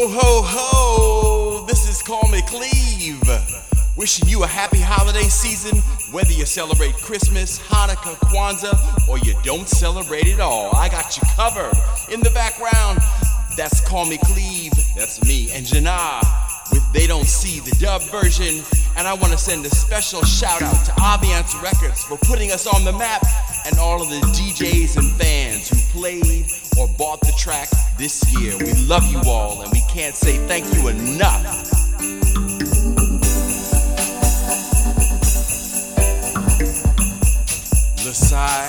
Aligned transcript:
Ho, 0.00 0.08
ho, 0.08 0.42
ho! 0.42 1.66
This 1.66 1.86
is 1.86 2.00
Call 2.00 2.26
Me 2.30 2.40
Cleve. 2.40 3.20
Wishing 3.98 4.26
you 4.30 4.44
a 4.44 4.46
happy 4.46 4.80
holiday 4.80 5.28
season, 5.28 5.76
whether 6.10 6.32
you 6.32 6.46
celebrate 6.46 6.94
Christmas, 6.94 7.58
Hanukkah, 7.58 8.16
Kwanzaa, 8.32 9.06
or 9.10 9.18
you 9.18 9.34
don't 9.44 9.68
celebrate 9.68 10.26
at 10.28 10.40
all. 10.40 10.74
I 10.74 10.88
got 10.88 11.18
you 11.18 11.22
covered. 11.36 11.76
In 12.10 12.20
the 12.20 12.30
background, 12.30 13.00
that's 13.58 13.86
Call 13.86 14.06
Me 14.06 14.16
Cleve. 14.24 14.72
That's 14.96 15.22
me 15.22 15.50
and 15.52 15.66
Janah 15.66 16.22
with 16.72 16.92
They 16.94 17.06
Don't 17.06 17.26
See 17.26 17.60
the 17.60 17.76
dub 17.76 18.00
version. 18.04 18.64
And 18.96 19.06
I 19.06 19.12
want 19.12 19.34
to 19.34 19.38
send 19.38 19.66
a 19.66 19.70
special 19.70 20.22
shout 20.22 20.62
out 20.62 20.82
to 20.86 20.92
Ambiance 20.92 21.60
Records 21.62 22.04
for 22.04 22.16
putting 22.16 22.52
us 22.52 22.66
on 22.66 22.84
the 22.86 22.92
map 22.92 23.22
and 23.66 23.78
all 23.78 24.00
of 24.00 24.08
the 24.08 24.20
DJs 24.32 24.96
and 24.96 25.12
fans 25.20 25.68
who 25.68 25.76
played 25.92 26.46
or 26.78 26.88
bought 26.98 27.20
the 27.20 27.32
track 27.38 27.68
this 27.98 28.22
year. 28.38 28.56
We 28.58 28.72
love 28.86 29.10
you 29.10 29.20
all 29.26 29.62
and 29.62 29.70
we 29.72 29.82
can't 29.88 30.16
say 30.16 30.36
thank 30.46 30.72
you 30.74 30.88
enough. 30.88 31.44
Lasai, 38.04 38.68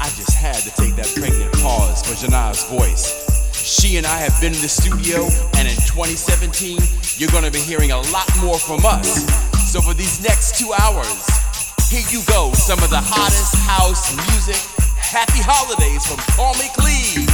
I 0.00 0.08
just 0.16 0.36
had 0.36 0.56
to 0.56 0.70
take 0.80 0.96
that 0.96 1.12
pregnant 1.16 1.52
pause 1.62 2.02
for 2.02 2.14
Janah's 2.14 2.64
voice. 2.64 3.26
She 3.54 3.96
and 3.96 4.06
I 4.06 4.18
have 4.18 4.40
been 4.40 4.54
in 4.54 4.62
the 4.62 4.68
studio, 4.68 5.24
and 5.58 5.66
in 5.66 5.74
2017, 5.90 6.78
you're 7.18 7.30
gonna 7.30 7.50
be 7.50 7.58
hearing 7.58 7.90
a 7.90 8.00
lot 8.12 8.30
more 8.40 8.58
from 8.58 8.86
us. 8.86 9.26
So 9.72 9.80
for 9.80 9.92
these 9.92 10.22
next 10.22 10.58
two 10.58 10.72
hours, 10.72 11.26
here 11.90 12.04
you 12.10 12.22
go, 12.26 12.52
some 12.52 12.78
of 12.82 12.90
the 12.90 13.02
hottest 13.02 13.56
house 13.66 14.14
music. 14.30 14.75
Happy 15.10 15.38
holidays 15.40 16.04
from 16.04 16.18
Call 16.34 16.52
Me 16.54 16.68
Cleve. 16.74 17.25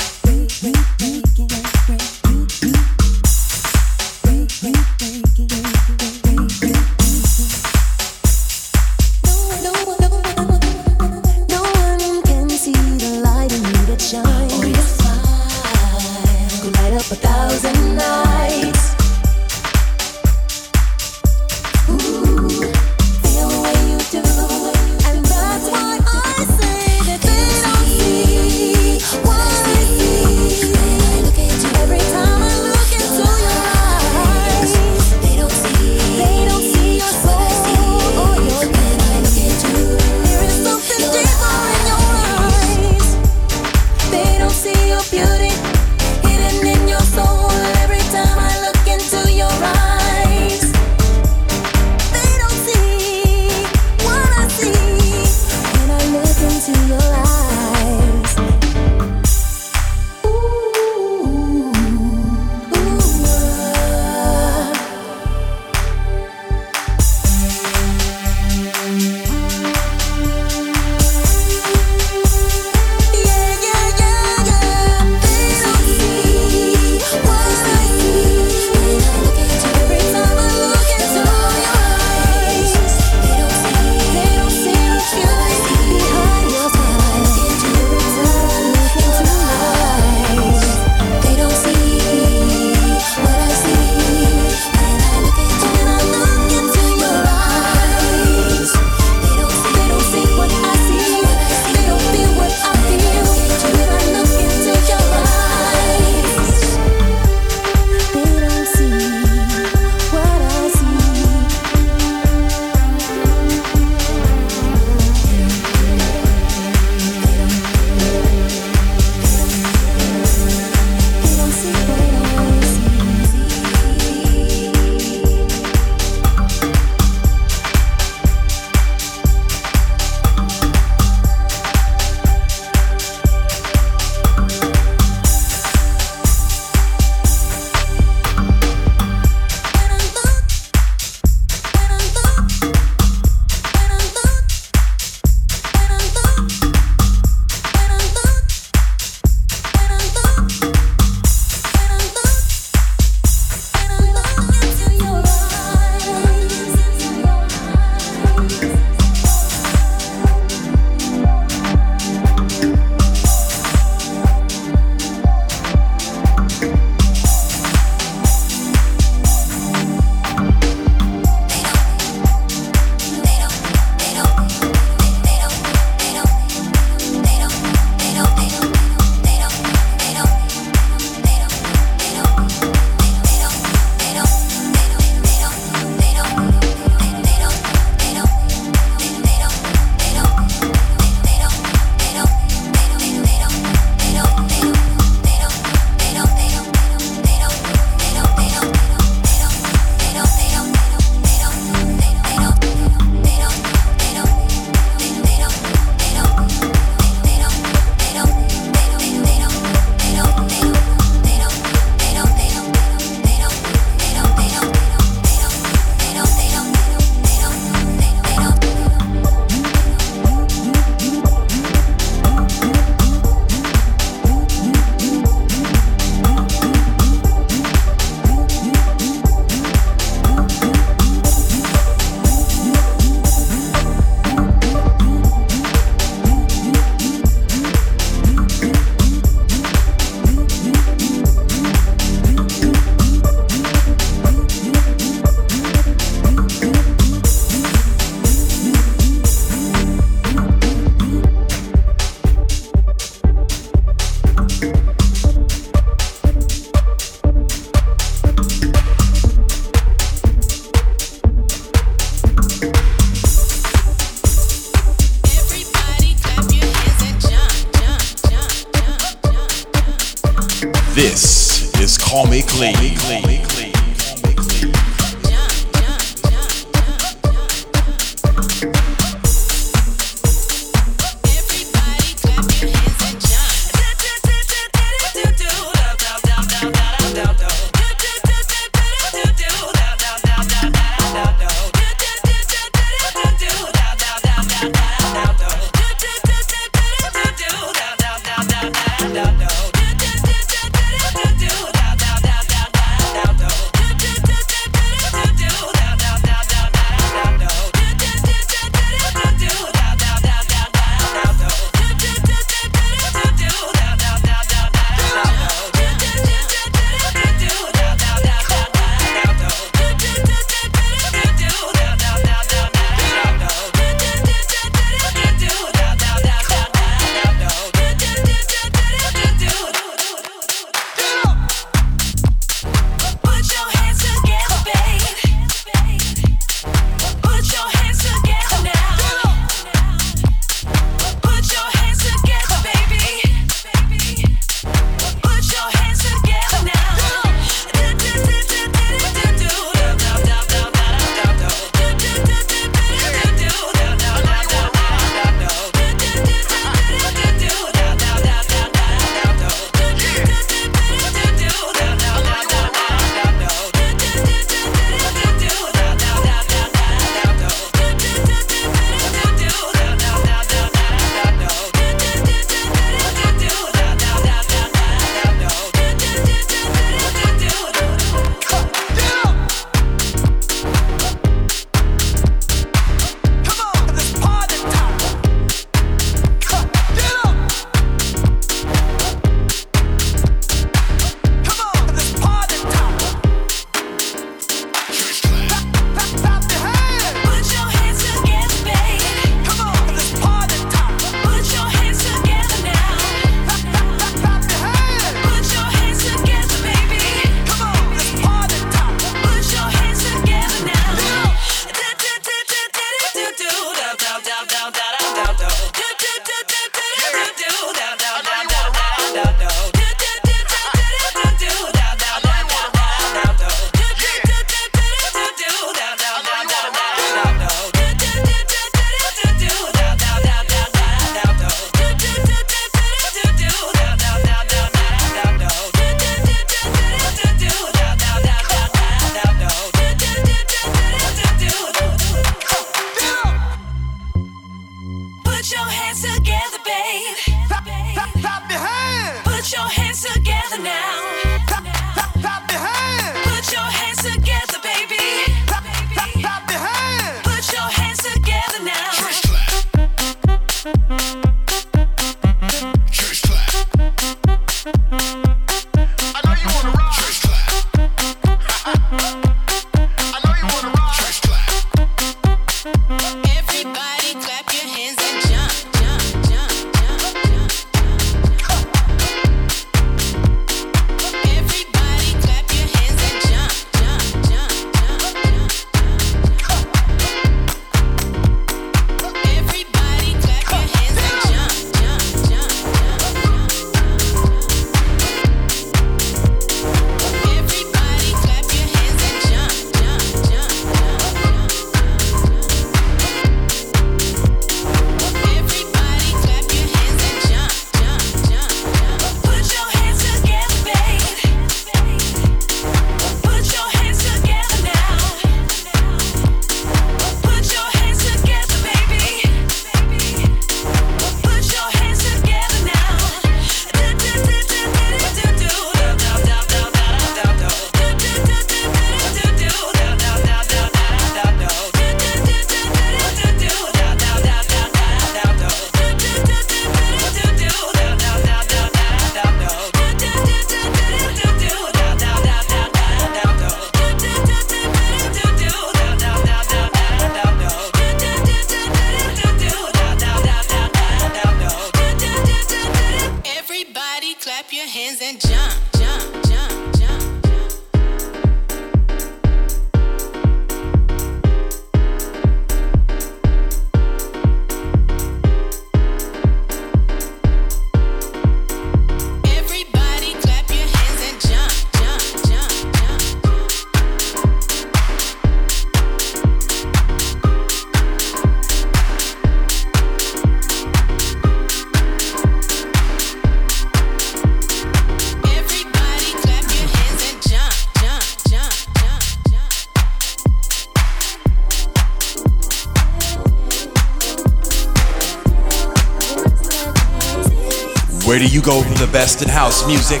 You 598.32 598.40
go 598.40 598.62
for 598.62 598.78
the 598.78 598.90
best 598.90 599.20
in 599.20 599.28
house 599.28 599.66
music? 599.66 600.00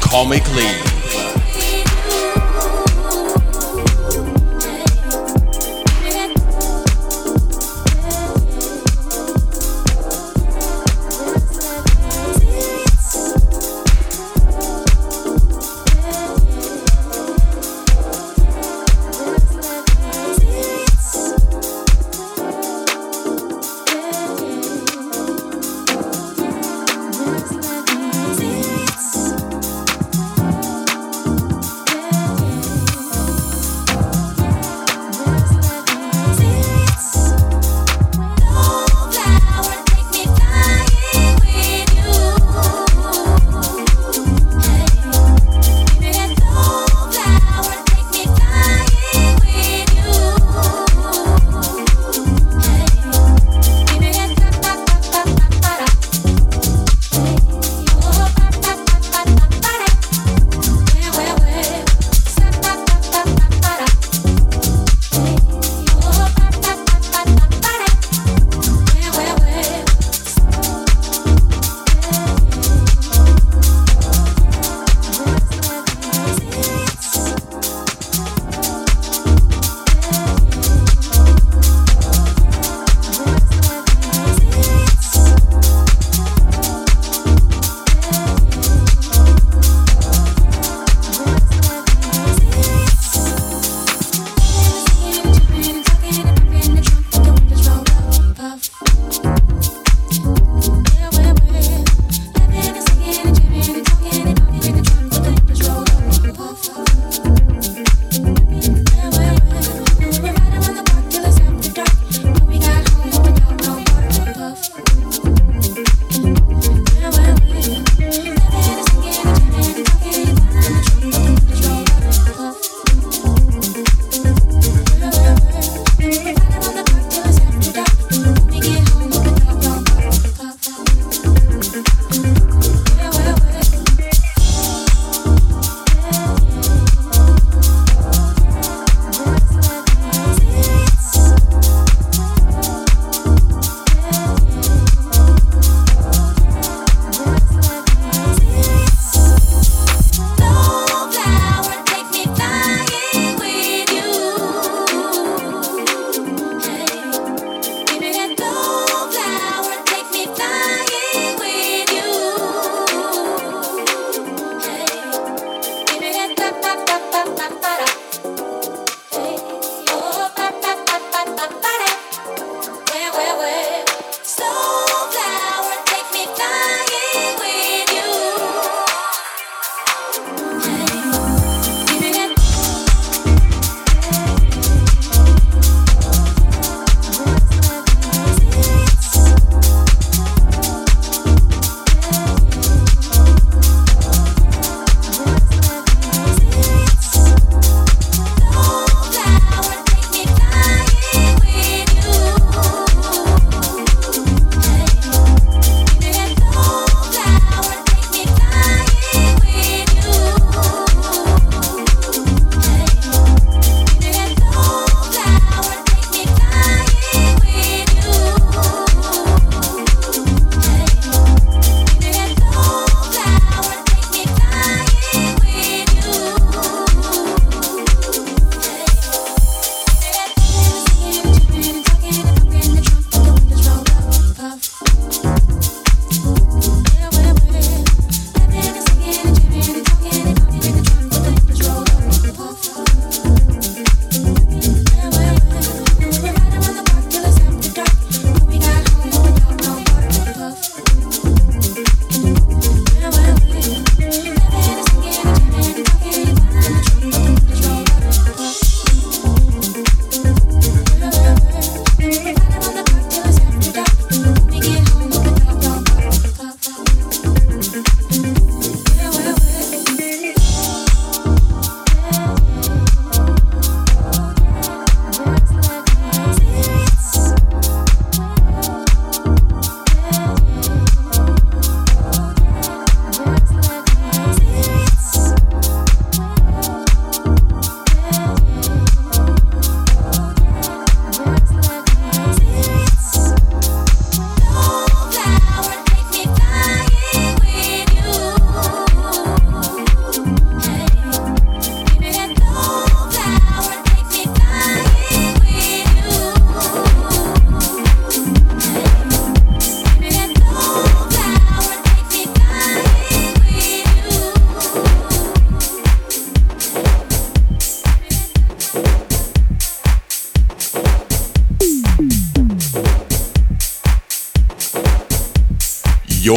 Call 0.00 0.26
me 0.26 0.38
Cleve. 0.38 1.01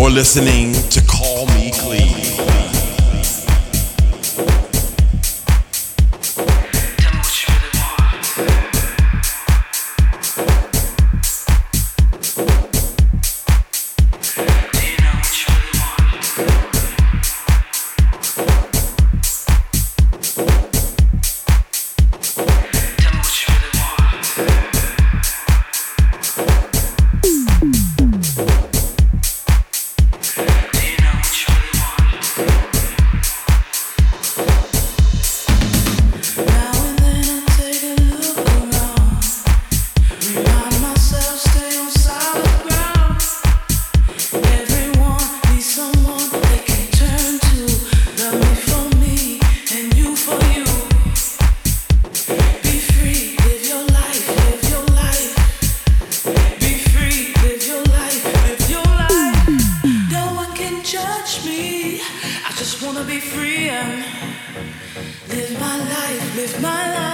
Listening 0.10 0.65
Live 65.36 65.60
my 65.60 65.78
life, 65.78 66.36
live 66.38 66.62
my 66.62 66.94
life. 66.96 67.05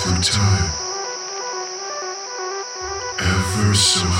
Through 0.00 0.22
time, 0.22 0.70
ever 3.18 3.74
so 3.74 4.19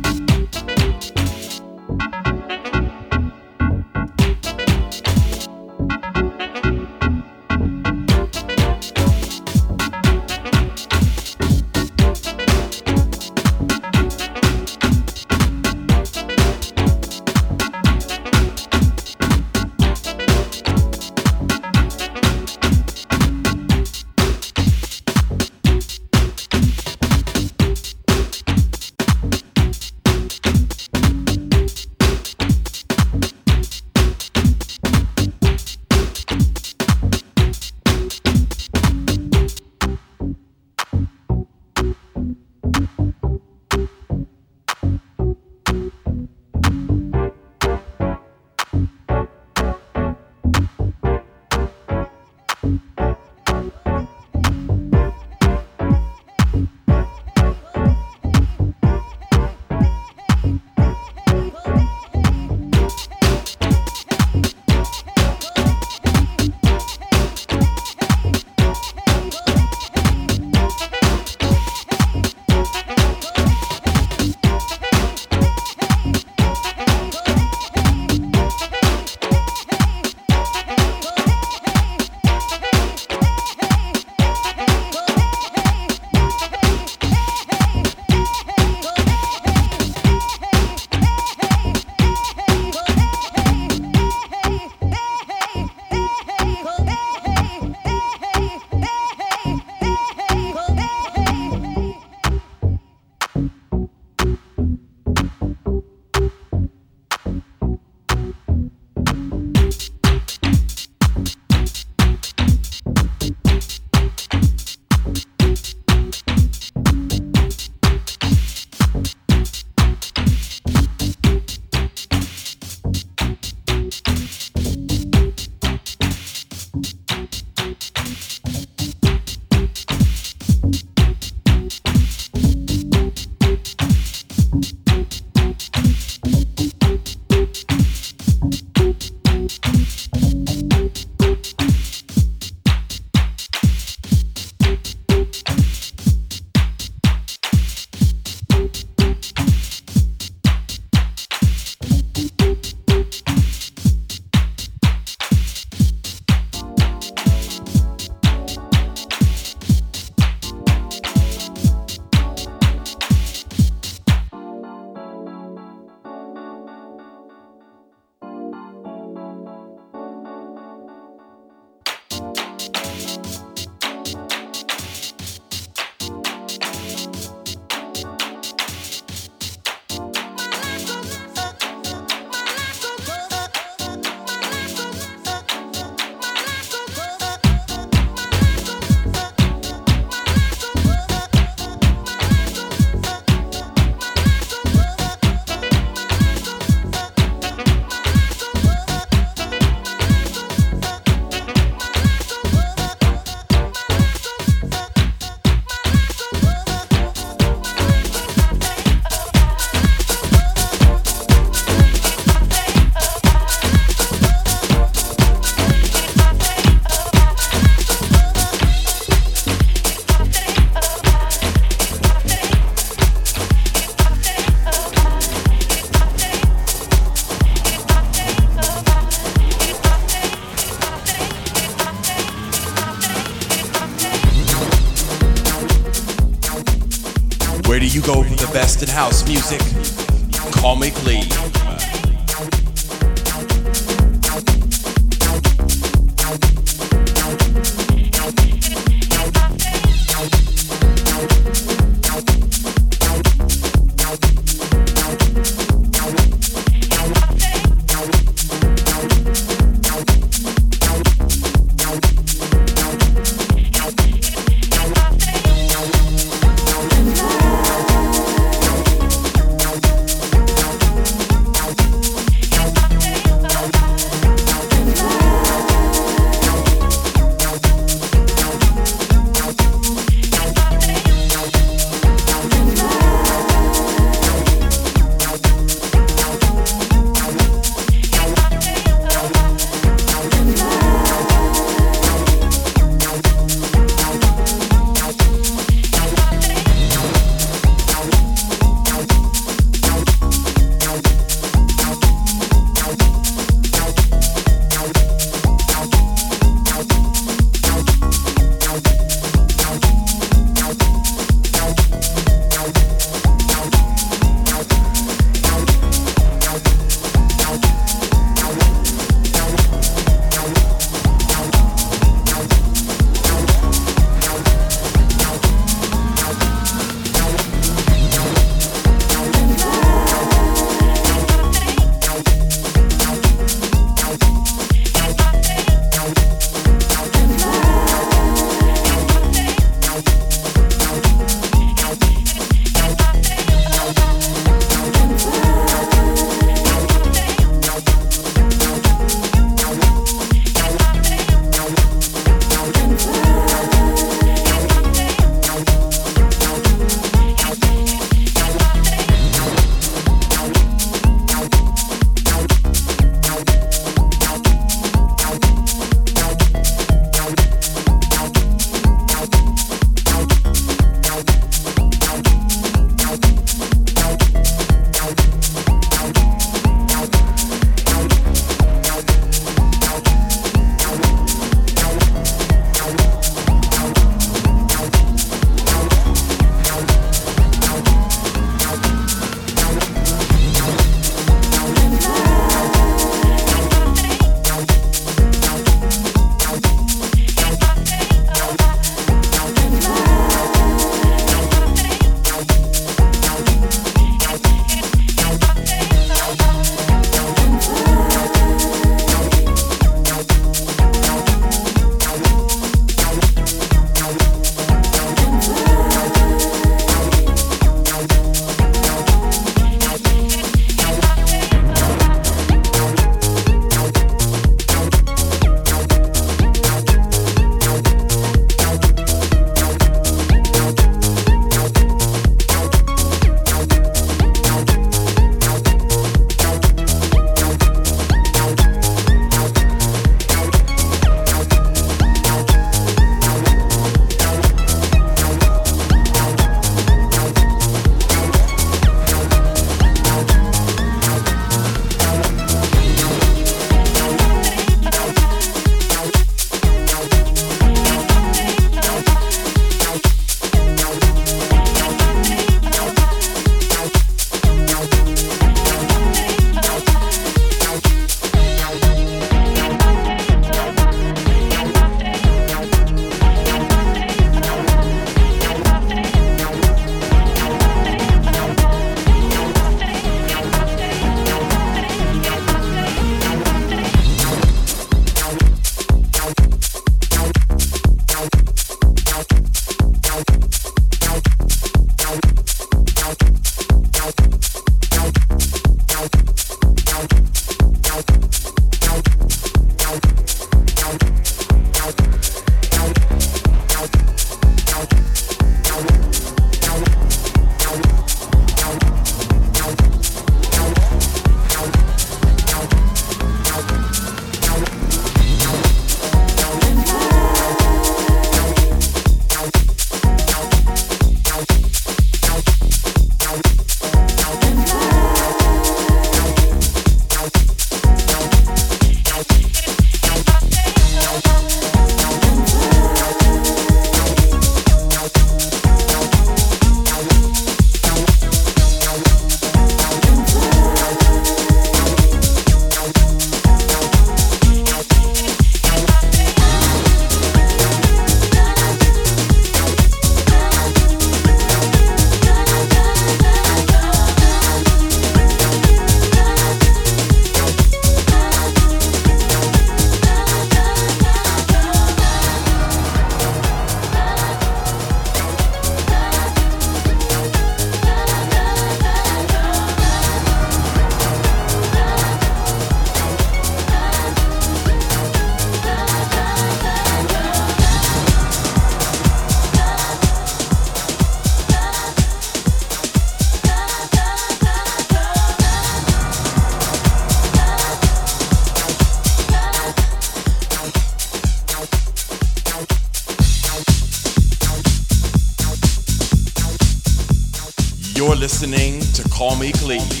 listening 598.41 598.79
to 598.93 599.07
Call 599.09 599.35
Me 599.35 599.51
Cleve. 599.51 600.00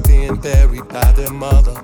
Being 0.00 0.36
buried 0.36 0.88
by 0.88 1.12
their 1.12 1.30
mother. 1.30 1.74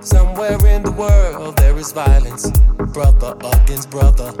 Somewhere 0.00 0.58
in 0.66 0.82
the 0.82 0.94
world, 0.96 1.56
there 1.56 1.76
is 1.76 1.92
violence, 1.92 2.50
brother 2.92 3.36
against 3.52 3.90
brother. 3.90 4.32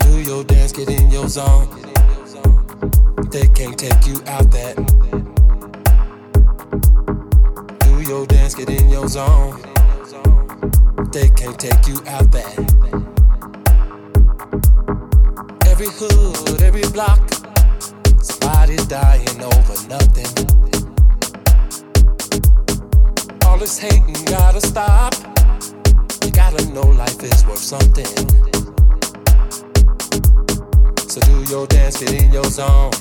Do 0.00 0.20
your 0.22 0.44
dance, 0.44 0.72
get 0.72 0.88
in 0.88 1.10
your 1.10 1.28
zone. 1.28 1.68
They 3.30 3.48
can't 3.48 3.78
take 3.78 4.06
you 4.06 4.16
out 4.26 4.50
that. 4.50 4.76
Do 7.80 8.00
your 8.02 8.26
dance, 8.26 8.54
get 8.54 8.70
in 8.70 8.88
your 8.88 9.08
zone. 9.08 9.60
They 11.12 11.28
can't 11.30 11.58
take 11.58 11.86
you 11.86 11.96
out 12.06 12.30
that. 12.32 13.11
Every 15.82 15.96
hood, 15.98 16.62
every 16.62 16.88
block, 16.92 17.18
somebody's 18.22 18.86
dying 18.86 19.42
over 19.42 19.88
nothing. 19.88 20.30
All 23.44 23.58
this 23.58 23.80
hating 23.80 24.24
gotta 24.26 24.60
stop. 24.60 25.12
You 26.24 26.30
gotta 26.30 26.64
know 26.72 26.82
life 26.82 27.20
is 27.24 27.44
worth 27.46 27.58
something. 27.58 28.06
So 31.08 31.20
do 31.22 31.50
your 31.50 31.66
dance, 31.66 31.98
get 31.98 32.12
in 32.12 32.32
your 32.32 32.44
zone. 32.44 32.92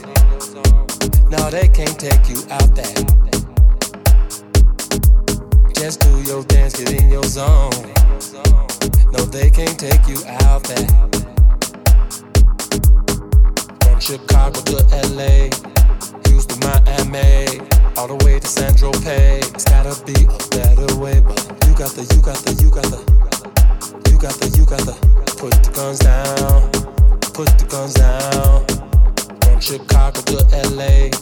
No, 1.29 1.51
they 1.51 1.67
can't 1.67 1.99
take 1.99 2.27
you 2.29 2.41
out 2.49 2.73
there. 2.73 2.95
Just 5.75 5.99
do 5.99 6.19
your 6.23 6.43
dance, 6.45 6.77
get 6.77 6.99
in 6.99 7.11
your 7.11 7.25
zone. 7.25 7.69
No, 9.11 9.23
they 9.25 9.51
can't 9.51 9.77
take 9.77 10.07
you 10.07 10.17
out 10.25 10.63
there. 10.63 11.10
Chicago 14.01 14.59
to 14.61 14.77
LA, 15.13 15.45
Houston, 16.25 16.57
Miami, 16.65 17.61
all 17.95 18.07
the 18.07 18.17
way 18.25 18.39
to 18.39 18.47
San 18.47 18.73
Tropez. 18.73 19.53
It's 19.53 19.65
gotta 19.65 19.93
be 20.03 20.25
a 20.25 20.37
better 20.49 20.89
way, 20.97 21.21
but 21.21 21.37
you 21.69 21.77
got 21.77 21.93
the, 21.93 22.01
you 22.09 22.19
got 22.19 22.41
the, 22.41 22.57
you 22.57 22.73
got 22.73 22.89
the, 22.89 22.97
you 24.09 24.17
got 24.17 24.33
the, 24.41 24.49
you 24.57 24.65
got 24.65 24.81
the. 24.89 24.97
Put 25.37 25.53
the 25.61 25.69
guns 25.69 25.99
down, 25.99 26.71
put 27.37 27.53
the 27.61 27.65
guns 27.69 27.93
down. 27.93 28.65
From 29.45 29.61
Chicago 29.61 30.19
to 30.33 30.49
LA, 30.73 31.13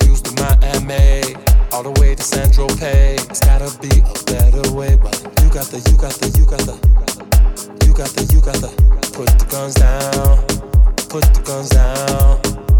Houston, 0.00 0.40
Miami, 0.40 1.36
all 1.70 1.82
the 1.84 1.92
way 2.00 2.14
to 2.14 2.22
San 2.22 2.48
Tropez. 2.48 3.28
It's 3.28 3.40
gotta 3.44 3.68
be 3.76 3.92
a 3.92 4.24
better 4.24 4.72
way, 4.72 4.96
but 4.96 5.20
you 5.44 5.52
got 5.52 5.68
the, 5.68 5.84
you 5.84 6.00
got 6.00 6.16
the, 6.16 6.32
you 6.32 6.48
got 6.48 6.64
the, 6.64 6.80
you 7.84 7.92
got 7.92 8.08
the, 8.08 8.24
you 8.32 8.40
got 8.40 8.56
the. 8.56 8.72
Put 9.12 9.28
the 9.36 9.44
guns 9.52 9.74
down, 9.76 10.75
put 11.08 11.22
the 11.34 12.75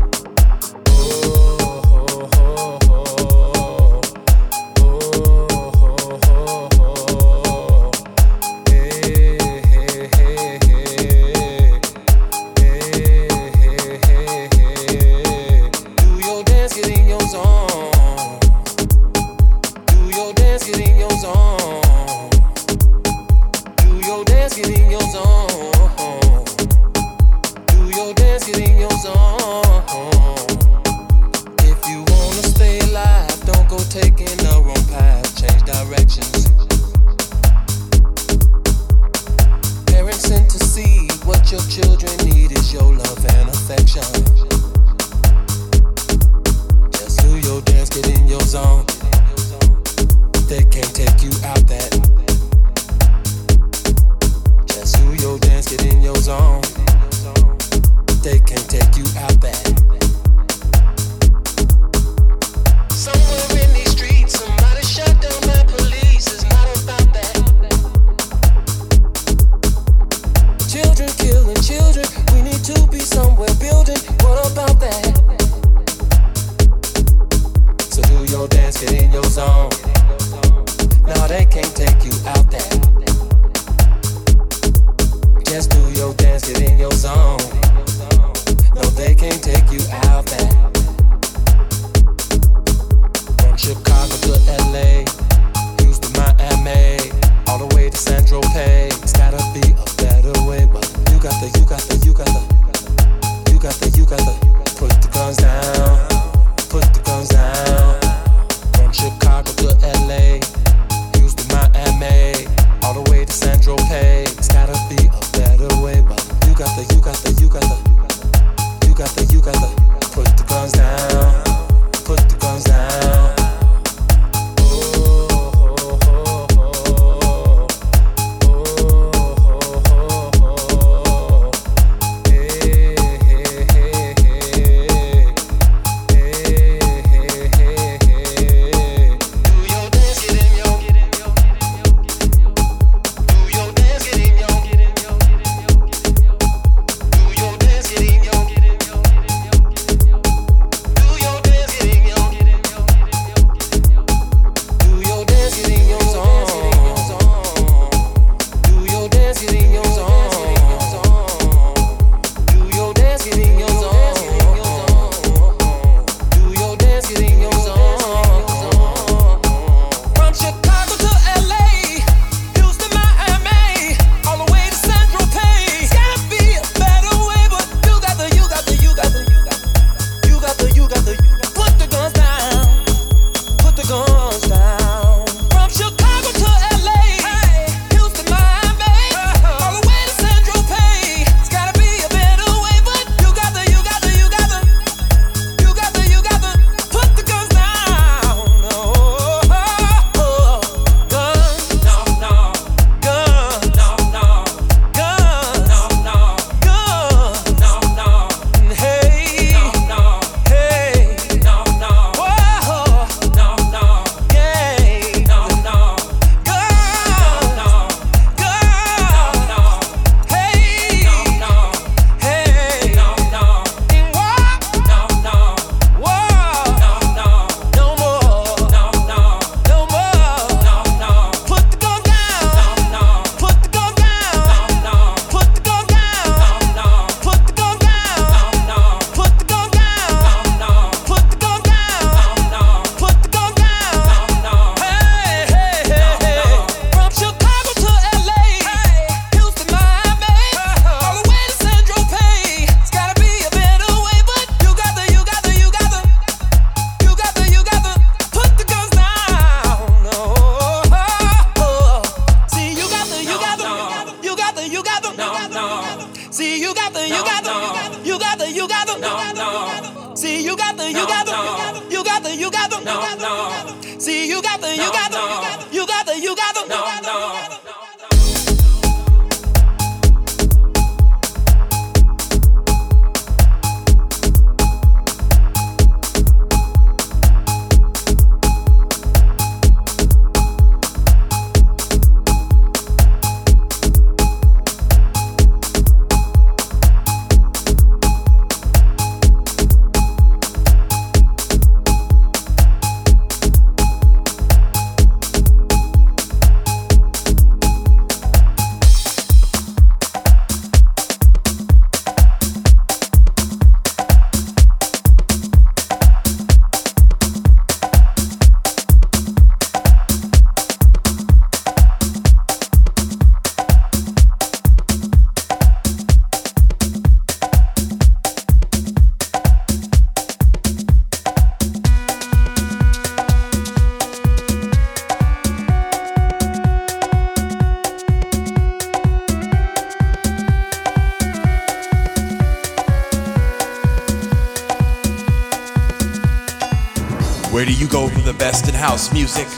Where 347.56 347.64
do 347.64 347.72
you 347.72 347.88
go 347.88 348.06
for 348.10 348.20
the 348.20 348.34
best 348.34 348.68
in 348.68 348.74
house 348.74 349.10
music? 349.14 349.48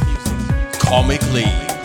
Comic 0.78 1.20
League. 1.32 1.77